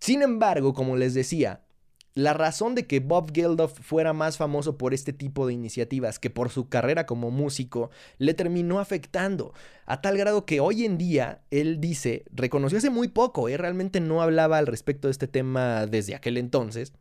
Sin 0.00 0.22
embargo, 0.22 0.74
como 0.74 0.96
les 0.96 1.14
decía, 1.14 1.60
la 2.14 2.32
razón 2.32 2.74
de 2.74 2.88
que 2.88 2.98
Bob 2.98 3.30
Geldof 3.32 3.78
fuera 3.78 4.12
más 4.12 4.36
famoso 4.36 4.76
por 4.76 4.94
este 4.94 5.12
tipo 5.12 5.46
de 5.46 5.52
iniciativas 5.52 6.18
que 6.18 6.28
por 6.28 6.50
su 6.50 6.68
carrera 6.68 7.06
como 7.06 7.30
músico 7.30 7.92
le 8.18 8.34
terminó 8.34 8.80
afectando, 8.80 9.54
a 9.86 10.00
tal 10.00 10.18
grado 10.18 10.44
que 10.44 10.58
hoy 10.58 10.86
en 10.86 10.98
día 10.98 11.42
él 11.52 11.80
dice, 11.80 12.24
reconoció 12.32 12.78
hace 12.78 12.90
muy 12.90 13.06
poco, 13.06 13.48
¿eh? 13.48 13.56
realmente 13.56 14.00
no 14.00 14.22
hablaba 14.22 14.58
al 14.58 14.66
respecto 14.66 15.06
de 15.06 15.12
este 15.12 15.28
tema 15.28 15.86
desde 15.86 16.16
aquel 16.16 16.36
entonces, 16.36 16.94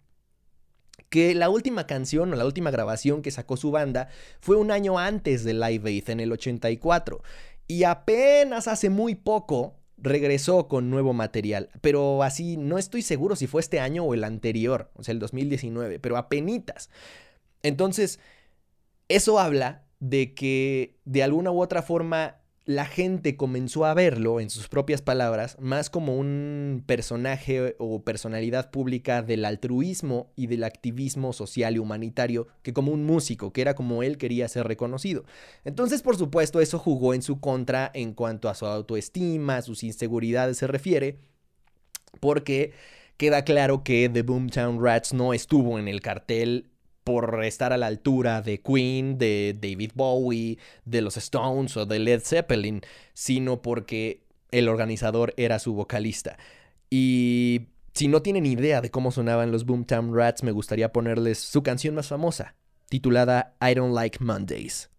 que 1.09 1.35
la 1.35 1.49
última 1.49 1.87
canción 1.87 2.31
o 2.31 2.35
la 2.35 2.45
última 2.45 2.71
grabación 2.71 3.21
que 3.21 3.31
sacó 3.31 3.57
su 3.57 3.71
banda 3.71 4.09
fue 4.39 4.55
un 4.55 4.71
año 4.71 4.99
antes 4.99 5.43
de 5.43 5.53
Live 5.53 5.89
Aid, 5.89 6.09
en 6.09 6.19
el 6.19 6.31
84. 6.31 7.21
Y 7.67 7.83
apenas 7.83 8.67
hace 8.67 8.89
muy 8.89 9.15
poco 9.15 9.75
regresó 9.97 10.67
con 10.67 10.89
nuevo 10.89 11.13
material. 11.13 11.69
Pero 11.81 12.23
así, 12.23 12.57
no 12.57 12.77
estoy 12.77 13.01
seguro 13.01 13.35
si 13.35 13.47
fue 13.47 13.61
este 13.61 13.79
año 13.79 14.03
o 14.03 14.13
el 14.13 14.23
anterior, 14.23 14.91
o 14.95 15.03
sea, 15.03 15.11
el 15.11 15.19
2019, 15.19 15.99
pero 15.99 16.17
apenitas. 16.17 16.89
Entonces, 17.63 18.19
eso 19.07 19.39
habla 19.39 19.83
de 19.99 20.33
que 20.33 20.95
de 21.05 21.23
alguna 21.23 21.51
u 21.51 21.61
otra 21.61 21.81
forma 21.81 22.37
la 22.65 22.85
gente 22.85 23.35
comenzó 23.35 23.85
a 23.85 23.93
verlo, 23.93 24.39
en 24.39 24.49
sus 24.49 24.67
propias 24.67 25.01
palabras, 25.01 25.57
más 25.59 25.89
como 25.89 26.15
un 26.15 26.83
personaje 26.85 27.75
o 27.79 28.03
personalidad 28.03 28.69
pública 28.69 29.23
del 29.23 29.45
altruismo 29.45 30.31
y 30.35 30.47
del 30.47 30.63
activismo 30.63 31.33
social 31.33 31.75
y 31.75 31.79
humanitario 31.79 32.47
que 32.61 32.73
como 32.73 32.91
un 32.91 33.05
músico, 33.05 33.51
que 33.51 33.61
era 33.61 33.73
como 33.73 34.03
él 34.03 34.17
quería 34.17 34.47
ser 34.47 34.67
reconocido. 34.67 35.23
Entonces, 35.65 36.03
por 36.03 36.15
supuesto, 36.15 36.61
eso 36.61 36.77
jugó 36.77 37.13
en 37.13 37.23
su 37.23 37.39
contra 37.39 37.89
en 37.93 38.13
cuanto 38.13 38.49
a 38.49 38.55
su 38.55 38.67
autoestima, 38.67 39.57
a 39.57 39.61
sus 39.63 39.83
inseguridades 39.83 40.57
se 40.57 40.67
refiere, 40.67 41.17
porque 42.19 42.73
queda 43.17 43.43
claro 43.43 43.83
que 43.83 44.09
The 44.09 44.21
Boomtown 44.21 44.83
Rats 44.83 45.13
no 45.13 45.33
estuvo 45.33 45.79
en 45.79 45.87
el 45.87 46.01
cartel 46.01 46.68
por 47.09 47.43
estar 47.43 47.73
a 47.73 47.77
la 47.77 47.87
altura 47.87 48.43
de 48.43 48.61
Queen, 48.61 49.17
de 49.17 49.57
David 49.59 49.93
Bowie, 49.95 50.59
de 50.85 51.01
los 51.01 51.17
Stones 51.17 51.75
o 51.75 51.87
de 51.87 51.97
Led 51.97 52.21
Zeppelin, 52.21 52.81
sino 53.15 53.63
porque 53.63 54.21
el 54.51 54.69
organizador 54.69 55.33
era 55.35 55.57
su 55.57 55.73
vocalista. 55.73 56.37
Y 56.87 57.61
si 57.95 58.07
no 58.07 58.21
tienen 58.21 58.45
idea 58.45 58.81
de 58.81 58.91
cómo 58.91 59.09
sonaban 59.09 59.51
los 59.51 59.65
Boomtown 59.65 60.15
Rats, 60.15 60.43
me 60.43 60.51
gustaría 60.51 60.93
ponerles 60.93 61.39
su 61.39 61.63
canción 61.63 61.95
más 61.95 62.09
famosa, 62.09 62.53
titulada 62.89 63.55
I 63.59 63.73
Don't 63.73 63.95
Like 63.95 64.23
Mondays. 64.23 64.91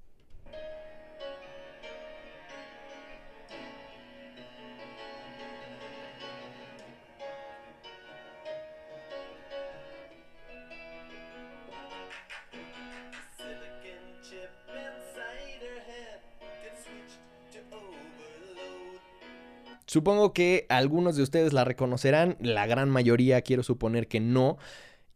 Supongo 19.90 20.32
que 20.32 20.66
algunos 20.68 21.16
de 21.16 21.25
ustedes 21.25 21.52
la 21.52 21.64
reconocerán, 21.64 22.37
la 22.38 22.64
gran 22.68 22.88
mayoría 22.90 23.42
quiero 23.42 23.64
suponer 23.64 24.06
que 24.06 24.20
no. 24.20 24.56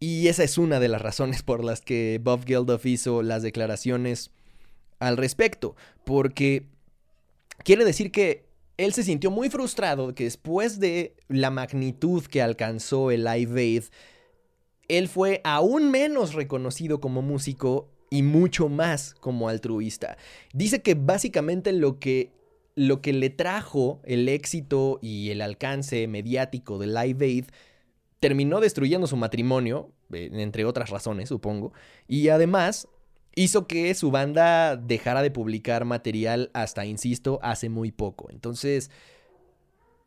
Y 0.01 0.27
esa 0.27 0.43
es 0.43 0.59
una 0.59 0.81
de 0.81 0.89
las 0.89 1.01
razones 1.01 1.45
por 1.45 1.63
las 1.63 1.81
que 1.81 2.21
Bob 2.21 2.45
Geldof 2.45 2.85
hizo 2.85 3.23
las 3.23 3.45
declaraciones 3.45 4.33
al 4.99 5.17
respecto. 5.17 5.77
Porque 6.03 6.67
quiere 7.63 7.85
decir 7.85 8.11
que 8.11 8.49
él 8.77 8.93
se 8.93 9.05
sintió 9.05 9.31
muy 9.31 9.49
frustrado 9.49 10.13
que 10.13 10.25
después 10.25 10.81
de 10.81 11.15
la 11.29 11.53
magnitud 11.53 12.25
que 12.25 12.43
alcanzó 12.43 13.13
el 13.13 13.23
Live 13.23 13.61
Aid, 13.61 13.85
él 14.89 15.07
fue 15.07 15.41
aún 15.45 15.93
menos 15.93 16.35
reconocido 16.35 17.01
como 17.01 17.23
músico 17.23 17.93
y 18.11 18.25
mucho 18.25 18.69
más 18.69 19.15
como 19.21 19.49
altruista. 19.49 20.17
Dice 20.53 20.83
que 20.83 20.95
básicamente 20.95 21.71
lo 21.71 22.01
que 22.01 22.33
lo 22.75 23.01
que 23.01 23.13
le 23.13 23.31
trajo 23.31 24.01
el 24.05 24.29
éxito 24.29 24.99
y 25.01 25.31
el 25.31 25.41
alcance 25.41 26.07
mediático 26.09 26.79
de 26.79 26.89
Live 26.89 27.25
Aid 27.25 27.45
terminó 28.21 28.61
destruyendo 28.61 29.07
su 29.07 29.17
matrimonio, 29.17 29.93
eh, 30.13 30.31
entre 30.33 30.65
otras 30.65 30.91
razones, 30.91 31.29
supongo, 31.29 31.73
y 32.09 32.29
además 32.29 32.89
hizo 33.37 33.67
que 33.67 33.95
su 33.95 34.11
banda 34.11 34.77
dejara 34.77 35.23
de 35.23 35.31
publicar 35.31 35.85
material 35.85 36.51
hasta, 36.55 36.85
insisto, 36.87 37.39
hace 37.43 37.69
muy 37.69 37.93
poco. 37.93 38.29
Entonces, 38.31 38.91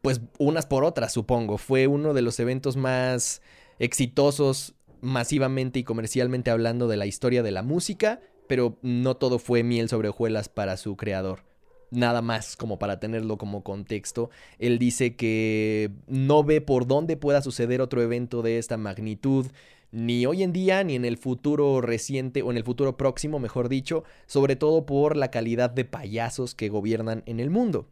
pues 0.02 0.22
unas 0.40 0.66
por 0.66 0.84
otras, 0.84 1.14
supongo. 1.14 1.58
Fue 1.58 1.88
uno 1.88 2.14
de 2.14 2.22
los 2.22 2.40
eventos 2.40 2.78
más 2.78 3.42
exitosos 3.80 4.74
masivamente 5.02 5.80
y 5.80 5.84
comercialmente 5.84 6.52
hablando 6.52 6.88
de 6.88 6.98
la 6.98 7.06
historia 7.06 7.44
de 7.44 7.52
la 7.52 7.64
música, 7.64 8.22
pero 8.48 8.78
no 8.82 9.18
todo 9.18 9.40
fue 9.40 9.64
miel 9.64 9.90
sobre 9.90 10.10
hojuelas 10.10 10.50
para 10.50 10.78
su 10.78 10.96
creador 10.96 11.48
nada 11.92 12.22
más 12.22 12.56
como 12.56 12.80
para 12.80 13.00
tenerlo 13.00 13.38
como 13.38 13.64
contexto. 13.64 14.30
Él 14.60 14.80
dice 14.80 15.16
que 15.16 15.92
no 16.08 16.44
ve 16.44 16.62
por 16.62 16.88
dónde 16.88 17.18
pueda 17.18 17.42
suceder 17.42 17.82
otro 17.82 18.02
evento 18.02 18.42
de 18.42 18.58
esta 18.58 18.78
magnitud, 18.78 19.48
ni 19.92 20.26
hoy 20.26 20.44
en 20.44 20.52
día, 20.52 20.84
ni 20.84 20.96
en 20.96 21.06
el 21.06 21.18
futuro 21.18 21.80
reciente, 21.82 22.42
o 22.42 22.52
en 22.52 22.58
el 22.58 22.64
futuro 22.64 22.98
próximo, 22.98 23.40
mejor 23.40 23.70
dicho, 23.70 24.04
sobre 24.26 24.56
todo 24.56 24.86
por 24.86 25.16
la 25.16 25.32
calidad 25.32 25.70
de 25.70 25.86
payasos 25.86 26.56
que 26.56 26.70
gobiernan 26.70 27.24
en 27.26 27.40
el 27.40 27.50
mundo. 27.50 27.88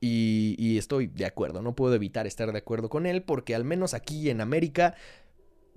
Y, 0.00 0.76
estoy 0.76 1.06
de 1.06 1.24
acuerdo, 1.24 1.62
no 1.62 1.74
puedo 1.74 1.94
evitar 1.94 2.26
estar 2.26 2.52
de 2.52 2.58
acuerdo 2.58 2.88
con 2.88 3.06
él 3.06 3.22
porque 3.22 3.54
al 3.54 3.64
menos 3.64 3.94
aquí 3.94 4.28
en 4.28 4.40
América 4.40 4.94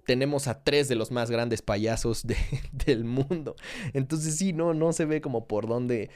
tenemos 0.06 0.48
a 0.48 0.64
tres 0.64 0.88
de 0.88 0.96
los 0.96 1.12
más 1.12 1.32
grandes 1.32 1.62
payasos 1.62 2.26
de- 2.26 2.36
del 2.86 3.06
mundo. 3.06 3.56
Entonces 3.94 4.36
sí, 4.36 4.54
no, 4.54 4.74
no 4.74 4.92
se 4.92 5.06
ve 5.06 5.22
como 5.22 5.48
por 5.48 5.68
dónde 5.68 6.10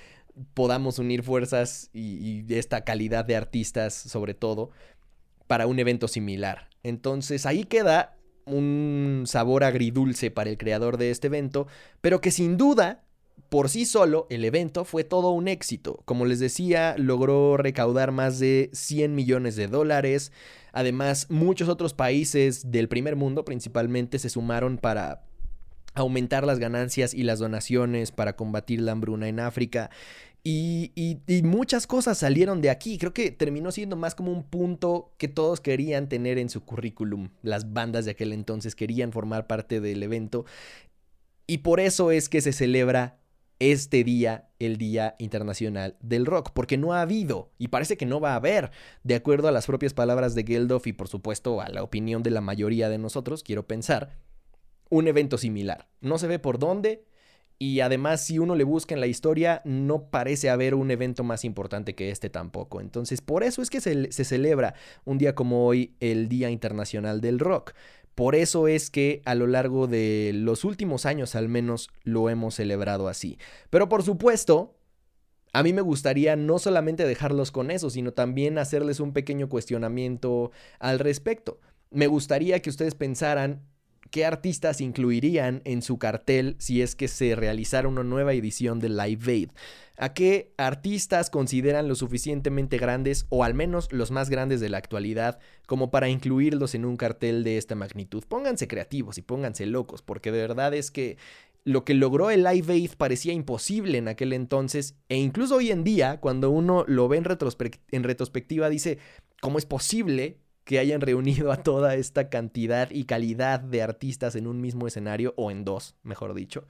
podamos 0.54 1.00
unir 1.00 1.24
fuerzas 1.24 1.90
y, 1.94 2.46
esta 2.54 2.84
calidad 2.84 3.26
de 3.26 3.36
artistas 3.36 3.94
sobre 3.94 4.34
todo 4.34 4.72
para 5.48 5.68
un 5.68 5.80
evento 5.80 6.08
similar. 6.08 6.70
Entonces 6.84 7.46
ahí 7.46 7.64
queda 7.64 8.18
un 8.46 9.24
sabor 9.26 9.64
agridulce 9.64 10.32
para 10.32 10.50
el 10.50 10.58
creador 10.58 10.98
de 10.98 11.12
este 11.12 11.28
evento, 11.28 11.68
pero 12.02 12.20
que 12.20 12.32
sin 12.32 12.58
duda, 12.58 13.04
por 13.50 13.70
sí 13.70 13.86
solo, 13.86 14.28
el 14.30 14.44
evento 14.44 14.84
fue 14.84 15.04
todo 15.04 15.32
un 15.32 15.48
éxito. 15.48 16.02
Como 16.06 16.26
les 16.26 16.40
decía, 16.40 16.96
logró 16.98 17.56
recaudar 17.56 18.12
más 18.12 18.40
de 18.40 18.70
100 18.74 19.16
millones 19.16 19.56
de 19.56 19.68
dólares. 19.68 20.32
Además, 20.72 21.28
muchos 21.30 21.70
otros 21.70 21.94
países 21.94 22.72
del 22.72 22.90
primer 22.90 23.16
mundo 23.16 23.46
principalmente 23.46 24.20
se 24.20 24.30
sumaron 24.30 24.78
para 24.78 25.24
aumentar 25.94 26.46
las 26.46 26.60
ganancias 26.60 27.14
y 27.14 27.24
las 27.24 27.40
donaciones 27.40 28.12
para 28.12 28.36
combatir 28.36 28.82
la 28.82 28.94
hambruna 28.94 29.28
en 29.28 29.40
África. 29.40 29.90
Y, 30.46 30.92
muchas 31.44 31.88
cosas 31.88 32.18
salieron 32.18 32.62
de 32.62 32.70
aquí. 32.70 32.98
Creo 32.98 33.14
que 33.14 33.32
terminó 33.32 33.72
siendo 33.72 33.96
más 33.96 34.14
como 34.14 34.32
un 34.32 34.44
punto 34.44 35.14
que 35.18 35.30
todos 35.30 35.62
querían 35.62 36.10
tener 36.10 36.38
en 36.38 36.50
su 36.50 36.66
currículum. 36.66 37.30
Las 37.42 37.72
bandas 37.72 38.06
de 38.06 38.12
aquel 38.12 38.34
entonces 38.34 38.76
querían 38.76 39.14
formar 39.14 39.48
parte 39.48 39.80
del 39.80 40.04
evento. 40.04 40.46
Y 41.48 41.60
por 41.60 41.80
eso 41.80 42.12
es 42.12 42.28
que 42.28 42.42
se 42.42 42.52
celebra 42.52 43.20
este 43.60 44.04
día, 44.04 44.50
el 44.60 44.78
Día 44.78 45.16
Internacional 45.20 45.96
del 46.02 46.26
Rock, 46.26 46.52
porque 46.54 46.78
no 46.78 46.94
ha 46.94 47.02
habido 47.02 47.52
y 47.58 47.70
parece 47.70 47.96
que 47.96 48.06
no 48.06 48.20
va 48.20 48.34
a 48.34 48.38
haber, 48.38 48.72
de 49.04 49.16
acuerdo 49.16 49.48
a 49.48 49.52
las 49.52 49.68
propias 49.68 49.94
palabras 49.94 50.36
de 50.36 50.44
Geldof 50.44 50.88
y 50.88 50.94
por 50.94 51.08
supuesto 51.08 51.62
a 51.62 51.70
la 51.70 51.84
opinión 51.84 52.24
de 52.24 52.32
la 52.32 52.42
mayoría 52.42 52.90
de 52.90 52.98
nosotros, 52.98 53.44
quiero 53.44 53.66
pensar, 53.66 54.18
un 54.94 55.08
evento 55.08 55.38
similar. 55.38 55.88
No 56.02 56.20
se 56.20 56.28
ve 56.28 56.38
por 56.38 56.60
dónde 56.60 57.04
y 57.58 57.80
además 57.80 58.24
si 58.24 58.38
uno 58.38 58.56
le 58.56 58.64
busca 58.64 58.94
en 58.94 59.00
la 59.00 59.08
historia 59.08 59.62
no 59.66 60.10
parece 60.10 60.50
haber 60.50 60.76
un 60.76 60.92
evento 60.92 61.24
más 61.24 61.44
importante 61.44 61.96
que 61.96 62.12
este 62.12 62.30
tampoco. 62.30 62.80
Entonces 62.80 63.22
por 63.22 63.44
eso 63.44 63.64
es 63.64 63.72
que 63.72 63.82
se, 63.82 64.12
se 64.12 64.24
celebra 64.24 64.76
un 65.04 65.18
día 65.18 65.34
como 65.34 65.66
hoy 65.66 65.96
el 66.00 66.30
Día 66.30 66.52
Internacional 66.52 67.22
del 67.22 67.40
Rock. 67.40 67.74
Por 68.14 68.36
eso 68.36 68.68
es 68.68 68.92
que 68.92 69.24
a 69.26 69.34
lo 69.34 69.48
largo 69.48 69.88
de 69.88 70.32
los 70.36 70.64
últimos 70.64 71.08
años 71.08 71.36
al 71.36 71.50
menos 71.50 71.90
lo 72.04 72.30
hemos 72.30 72.54
celebrado 72.54 73.08
así. 73.08 73.40
Pero 73.72 73.90
por 73.90 74.04
supuesto, 74.04 74.78
a 75.54 75.64
mí 75.64 75.74
me 75.74 75.82
gustaría 75.82 76.36
no 76.36 76.60
solamente 76.60 77.08
dejarlos 77.08 77.50
con 77.50 77.72
eso, 77.72 77.90
sino 77.90 78.14
también 78.14 78.60
hacerles 78.60 79.00
un 79.00 79.12
pequeño 79.12 79.50
cuestionamiento 79.50 80.52
al 80.78 81.00
respecto. 81.00 81.60
Me 81.90 82.06
gustaría 82.06 82.60
que 82.60 82.70
ustedes 82.70 82.94
pensaran 82.94 83.73
qué 84.14 84.26
artistas 84.26 84.80
incluirían 84.80 85.64
en 85.66 85.82
su 85.82 85.98
cartel 85.98 86.56
si 86.60 86.84
es 86.84 86.96
que 86.96 87.08
se 87.08 87.34
realizara 87.36 87.88
una 87.88 88.04
nueva 88.04 88.34
edición 88.34 88.80
de 88.80 88.90
Live 88.90 89.32
Aid. 89.32 89.50
¿A 89.98 90.14
qué 90.14 90.54
artistas 90.56 91.32
consideran 91.32 91.88
lo 91.88 91.96
suficientemente 91.96 92.78
grandes 92.78 93.26
o 93.30 93.44
al 93.44 93.56
menos 93.56 93.92
los 93.92 94.12
más 94.12 94.30
grandes 94.30 94.62
de 94.62 94.70
la 94.70 94.78
actualidad 94.78 95.40
como 95.66 95.90
para 95.90 96.10
incluirlos 96.10 96.76
en 96.76 96.86
un 96.86 96.96
cartel 96.96 97.44
de 97.44 97.58
esta 97.58 97.74
magnitud? 97.74 98.24
Pónganse 98.28 98.68
creativos 98.68 99.18
y 99.18 99.24
pónganse 99.24 99.66
locos 99.66 100.04
porque 100.04 100.32
de 100.32 100.42
verdad 100.42 100.76
es 100.76 100.92
que 100.92 101.18
lo 101.64 101.84
que 101.84 101.96
logró 101.96 102.30
el 102.30 102.44
Live 102.44 102.72
Aid 102.72 102.92
parecía 102.96 103.34
imposible 103.34 103.98
en 103.98 104.10
aquel 104.10 104.34
entonces 104.34 104.94
e 105.10 105.18
incluso 105.18 105.56
hoy 105.56 105.72
en 105.72 105.84
día 105.84 106.20
cuando 106.20 106.52
uno 106.52 106.86
lo 106.88 107.08
ve 107.08 107.18
en, 107.18 107.26
en 107.90 108.04
retrospectiva 108.04 108.70
dice, 108.70 109.00
¿cómo 109.42 109.58
es 109.58 109.66
posible 109.66 110.43
que 110.64 110.80
hayan 110.80 111.02
reunido 111.02 111.52
a 111.52 111.58
toda 111.58 111.96
esta 111.96 112.30
cantidad 112.30 112.90
y 112.92 113.06
calidad 113.06 113.60
de 113.60 113.82
artistas 113.82 114.36
en 114.36 114.48
un 114.48 114.62
mismo 114.62 114.88
escenario, 114.88 115.34
o 115.38 115.52
en 115.52 115.66
dos, 115.66 115.96
mejor 116.04 116.34
dicho. 116.34 116.66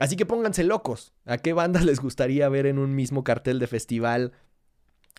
Así 0.00 0.16
que 0.16 0.26
pónganse 0.26 0.64
locos. 0.64 1.12
¿A 1.26 1.38
qué 1.38 1.52
bandas 1.52 1.84
les 1.86 2.00
gustaría 2.00 2.48
ver 2.48 2.66
en 2.66 2.78
un 2.78 2.94
mismo 2.96 3.22
cartel 3.22 3.58
de 3.58 3.66
festival 3.66 4.32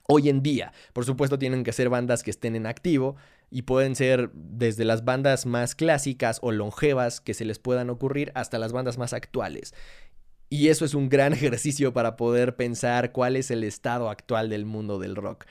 hoy 0.07 0.27
en 0.27 0.41
día? 0.41 0.73
Por 0.91 1.05
supuesto 1.05 1.39
tienen 1.39 1.63
que 1.63 1.71
ser 1.71 1.89
bandas 1.89 2.23
que 2.23 2.31
estén 2.31 2.55
en 2.55 2.65
activo 2.65 3.15
y 3.51 3.61
pueden 3.61 3.95
ser 3.95 4.31
desde 4.33 4.83
las 4.83 5.05
bandas 5.05 5.45
más 5.45 5.75
clásicas 5.75 6.39
o 6.41 6.51
longevas 6.51 7.21
que 7.21 7.33
se 7.33 7.45
les 7.45 7.59
puedan 7.59 7.89
ocurrir 7.89 8.31
hasta 8.33 8.57
las 8.57 8.71
bandas 8.71 8.97
más 8.97 9.13
actuales. 9.13 9.73
Y 10.49 10.69
eso 10.69 10.83
es 10.83 10.95
un 10.95 11.09
gran 11.09 11.31
ejercicio 11.33 11.93
para 11.93 12.17
poder 12.17 12.55
pensar 12.55 13.11
cuál 13.11 13.35
es 13.35 13.51
el 13.51 13.63
estado 13.63 14.09
actual 14.09 14.49
del 14.49 14.65
mundo 14.65 14.97
del 14.99 15.15
rock. 15.15 15.45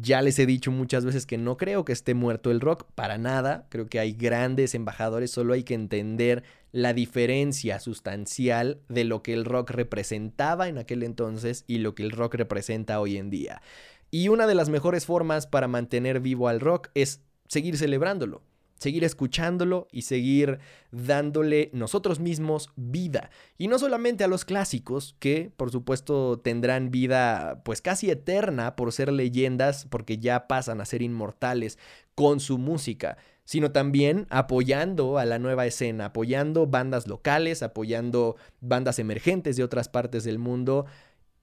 Ya 0.00 0.20
les 0.20 0.38
he 0.38 0.46
dicho 0.46 0.70
muchas 0.70 1.04
veces 1.04 1.26
que 1.26 1.38
no 1.38 1.56
creo 1.56 1.84
que 1.84 1.92
esté 1.92 2.14
muerto 2.14 2.50
el 2.50 2.60
rock, 2.60 2.84
para 2.94 3.18
nada. 3.18 3.66
Creo 3.68 3.88
que 3.88 4.00
hay 4.00 4.12
grandes 4.12 4.74
embajadores, 4.74 5.30
solo 5.30 5.54
hay 5.54 5.62
que 5.62 5.74
entender 5.74 6.42
la 6.72 6.92
diferencia 6.92 7.80
sustancial 7.80 8.80
de 8.88 9.04
lo 9.04 9.22
que 9.22 9.32
el 9.32 9.44
rock 9.44 9.70
representaba 9.70 10.68
en 10.68 10.78
aquel 10.78 11.02
entonces 11.02 11.64
y 11.66 11.78
lo 11.78 11.94
que 11.94 12.02
el 12.02 12.10
rock 12.10 12.34
representa 12.34 13.00
hoy 13.00 13.16
en 13.16 13.30
día. 13.30 13.62
Y 14.10 14.28
una 14.28 14.46
de 14.46 14.54
las 14.54 14.68
mejores 14.68 15.06
formas 15.06 15.46
para 15.46 15.68
mantener 15.68 16.20
vivo 16.20 16.48
al 16.48 16.60
rock 16.60 16.88
es 16.94 17.22
seguir 17.48 17.78
celebrándolo, 17.78 18.42
seguir 18.76 19.04
escuchándolo 19.04 19.88
y 19.90 20.02
seguir 20.02 20.58
dándole 20.90 21.70
nosotros 21.72 22.20
mismos 22.20 22.70
vida. 22.76 23.30
Y 23.58 23.68
no 23.68 23.78
solamente 23.78 24.24
a 24.24 24.28
los 24.28 24.44
clásicos, 24.44 25.16
que 25.18 25.50
por 25.56 25.70
supuesto 25.70 26.38
tendrán 26.38 26.90
vida 26.90 27.62
pues 27.64 27.80
casi 27.80 28.10
eterna 28.10 28.76
por 28.76 28.92
ser 28.92 29.12
leyendas, 29.12 29.86
porque 29.90 30.18
ya 30.18 30.46
pasan 30.46 30.80
a 30.80 30.84
ser 30.84 31.02
inmortales 31.02 31.78
con 32.14 32.40
su 32.40 32.58
música, 32.58 33.18
sino 33.44 33.70
también 33.72 34.26
apoyando 34.28 35.18
a 35.18 35.24
la 35.24 35.38
nueva 35.38 35.66
escena, 35.66 36.06
apoyando 36.06 36.66
bandas 36.66 37.06
locales, 37.06 37.62
apoyando 37.62 38.36
bandas 38.60 38.98
emergentes 38.98 39.56
de 39.56 39.64
otras 39.64 39.88
partes 39.88 40.24
del 40.24 40.38
mundo 40.38 40.86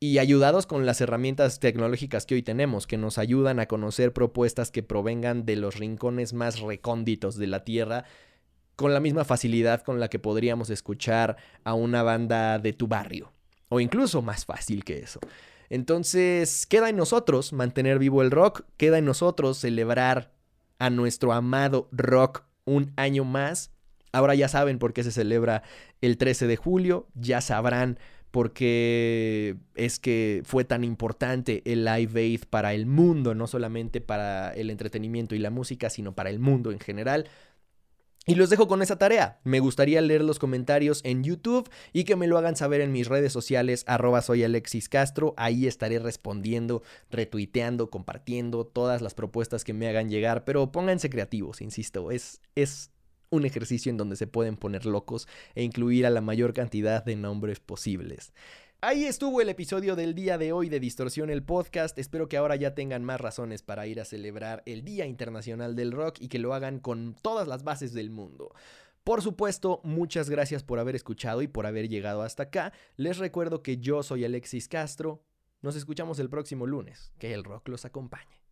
y 0.03 0.19
ayudados 0.19 0.65
con 0.65 0.85
las 0.85 0.99
herramientas 0.99 1.61
tecnológicas 1.61 2.25
que 2.25 2.35
hoy 2.35 2.43
tenemos, 2.43 2.87
que 2.87 2.97
nos 2.97 3.17
ayudan 3.17 3.61
a 3.61 3.67
conocer 3.67 4.11
propuestas 4.11 4.69
que 4.69 4.83
provengan 4.83 5.45
de 5.45 5.55
los 5.55 5.77
rincones 5.77 6.33
más 6.33 6.59
recónditos 6.59 7.37
de 7.37 7.47
la 7.47 7.63
Tierra, 7.63 8.03
con 8.75 8.93
la 8.93 8.99
misma 8.99 9.23
facilidad 9.23 9.81
con 9.81 10.01
la 10.01 10.09
que 10.09 10.19
podríamos 10.19 10.69
escuchar 10.69 11.37
a 11.63 11.73
una 11.73 12.03
banda 12.03 12.59
de 12.59 12.73
tu 12.73 12.87
barrio, 12.87 13.31
o 13.69 13.79
incluso 13.79 14.21
más 14.21 14.43
fácil 14.43 14.83
que 14.83 14.97
eso. 14.99 15.21
Entonces, 15.69 16.65
queda 16.65 16.89
en 16.89 16.97
nosotros 16.97 17.53
mantener 17.53 17.97
vivo 17.97 18.21
el 18.23 18.31
rock, 18.31 18.65
queda 18.75 18.97
en 18.97 19.05
nosotros 19.05 19.57
celebrar 19.57 20.33
a 20.79 20.89
nuestro 20.89 21.31
amado 21.31 21.87
rock 21.93 22.43
un 22.65 22.91
año 22.97 23.23
más. 23.23 23.71
Ahora 24.11 24.35
ya 24.35 24.49
saben 24.49 24.79
por 24.79 24.91
qué 24.91 25.01
se 25.01 25.13
celebra 25.13 25.63
el 26.01 26.17
13 26.17 26.45
de 26.47 26.57
julio, 26.57 27.07
ya 27.15 27.39
sabrán 27.39 27.99
porque 28.34 29.58
es 29.76 30.00
que 30.00 30.41
fue 30.43 30.65
tan 30.65 30.84
importante 30.84 31.62
el 31.72 31.86
Live 31.86 32.19
Aid 32.19 32.41
para 32.50 32.74
el 32.74 32.88
mundo, 32.88 33.36
no 33.36 33.46
solamente 33.46 34.02
para 34.02 34.52
el 34.56 34.72
entretenimiento 34.72 35.36
y 35.36 35.38
la 35.38 35.52
música, 35.52 35.91
sino 35.91 36.15
para 36.15 36.32
el 36.32 36.39
mundo 36.39 36.72
en 36.72 36.80
general. 36.80 37.30
Y 38.26 38.34
los 38.34 38.50
dejo 38.50 38.67
con 38.67 38.82
esa 38.82 38.98
tarea. 38.98 39.39
Me 39.43 39.60
gustaría 39.60 40.02
leer 40.02 40.24
los 40.24 40.39
comentarios 40.39 41.02
en 41.04 41.24
YouTube 41.24 41.69
y 41.91 42.06
que 42.06 42.15
me 42.15 42.26
lo 42.26 42.39
hagan 42.39 42.56
saber 42.56 42.82
en 42.82 42.91
mis 42.91 43.08
redes 43.08 43.32
sociales, 43.32 43.84
arroba 43.86 44.24
soy 44.24 44.43
Alexis 44.43 44.89
Castro. 44.89 45.36
Ahí 45.38 45.67
estaré 45.67 46.00
respondiendo, 46.00 46.82
retuiteando, 47.12 47.91
compartiendo 47.91 48.65
todas 48.65 49.04
las 49.04 49.13
propuestas 49.13 49.63
que 49.63 49.74
me 49.74 49.88
hagan 49.88 50.10
llegar. 50.10 50.43
Pero 50.43 50.72
pónganse 50.72 51.12
creativos, 51.12 51.62
insisto, 51.62 52.10
es, 52.10 52.41
es 52.56 52.89
un 53.34 53.46
ejercicio 53.46 53.89
en 53.89 53.98
donde 53.98 54.15
se 54.15 54.28
pueden 54.28 54.58
poner 54.58 54.86
locos 54.86 55.28
e 55.56 55.63
incluir 55.63 56.06
a 56.06 56.12
la 56.12 56.22
mayor 56.22 56.54
cantidad 56.54 57.04
de 57.04 57.15
nombres 57.15 57.60
posibles. 57.60 58.32
Ahí 58.80 59.06
estuvo 59.06 59.41
el 59.41 59.50
episodio 59.50 59.96
del 59.96 60.13
día 60.13 60.38
de 60.38 60.52
hoy 60.52 60.69
de 60.69 60.80
Distorsión 60.80 61.30
el 61.30 61.41
Podcast. 61.41 61.98
Espero 61.98 62.28
que 62.28 62.38
ahora 62.38 62.58
ya 62.58 62.76
tengan 62.76 63.04
más 63.04 63.19
razones 63.19 63.63
para 63.63 63.88
ir 63.88 64.00
a 64.00 64.06
celebrar 64.06 64.62
el 64.65 64.84
Día 64.84 65.06
Internacional 65.06 65.76
del 65.76 65.93
Rock 65.93 66.17
y 66.19 66.28
que 66.28 66.38
lo 66.38 66.54
hagan 66.54 66.80
con 66.80 67.15
todas 67.22 67.48
las 67.48 67.63
bases 67.63 67.93
del 67.93 68.12
mundo. 68.12 68.54
Por 69.04 69.22
supuesto, 69.22 69.82
muchas 69.84 70.30
gracias 70.30 70.63
por 70.63 70.80
haber 70.80 70.96
escuchado 70.96 71.41
y 71.41 71.48
por 71.48 71.65
haber 71.65 71.89
llegado 71.89 72.22
hasta 72.22 72.43
acá. 72.43 72.72
Les 72.98 73.17
recuerdo 73.17 73.63
que 73.63 73.78
yo 73.78 74.04
soy 74.04 74.26
Alexis 74.26 74.67
Castro. 74.67 75.24
Nos 75.62 75.76
escuchamos 75.76 76.19
el 76.19 76.30
próximo 76.30 76.67
lunes. 76.67 77.13
Que 77.17 77.34
el 77.34 77.43
rock 77.43 77.69
los 77.69 77.86
acompañe. 77.86 78.42